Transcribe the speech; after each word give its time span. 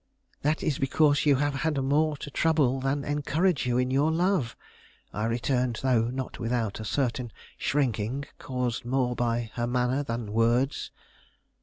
"That 0.41 0.63
is 0.63 0.79
because 0.79 1.27
you 1.27 1.35
have 1.35 1.53
had 1.53 1.79
more 1.79 2.17
to 2.17 2.31
trouble 2.31 2.79
than 2.79 3.03
encourage 3.05 3.67
you 3.67 3.77
in 3.77 3.91
your 3.91 4.09
love," 4.11 4.57
I 5.13 5.25
returned, 5.25 5.79
though 5.83 6.07
not 6.07 6.39
without 6.39 6.79
a 6.79 6.85
certain 6.85 7.31
shrinking, 7.55 8.25
caused 8.39 8.83
more 8.83 9.15
by 9.15 9.51
her 9.53 9.67
manner 9.67 10.01
than 10.01 10.33
words. 10.33 10.89